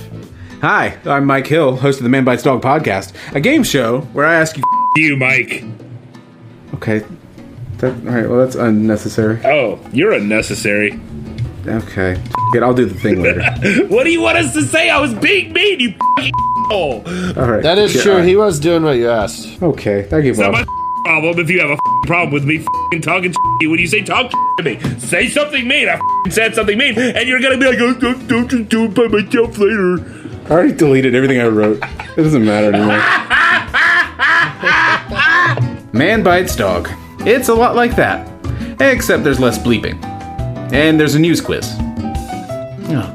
[0.61, 4.25] Hi, I'm Mike Hill, host of the Man Bites Dog podcast, a game show where
[4.25, 4.80] I ask you.
[4.95, 5.63] You, Mike.
[6.75, 7.03] Okay.
[7.77, 9.39] That, alright, well, that's unnecessary.
[9.45, 10.99] Oh, you're unnecessary.
[11.65, 12.21] Okay.
[12.53, 13.41] It, I'll do the thing later.
[13.87, 14.89] What do you want us to say?
[14.89, 15.93] I was being mean, you
[16.67, 17.03] hole.
[17.37, 17.63] Alright.
[17.63, 18.11] That is yeah, true.
[18.13, 18.27] alright.
[18.27, 19.61] He was doing what you asked.
[19.61, 20.65] Okay, I give It's not my
[21.05, 24.03] problem if you have a problem with me f***ing talking to you when you say
[24.03, 24.79] talk to me.
[24.99, 25.87] Say something mean.
[25.89, 28.85] I f***ing said something mean, and you're gonna be like, oh, don't, don't just do
[28.85, 29.99] it by myself later.
[30.45, 31.79] I already deleted everything I wrote.
[32.17, 33.01] It doesn't matter anymore.
[36.01, 36.89] Man bites dog.
[37.27, 38.27] It's a lot like that.
[38.81, 40.03] Except there's less bleeping.
[40.73, 41.75] And there's a news quiz.
[42.89, 43.13] Oh,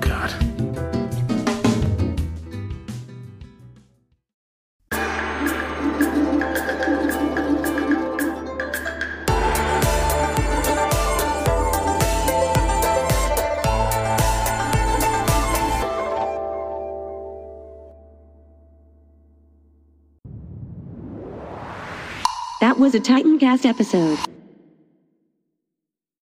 [22.86, 24.35] was a Titancast episode.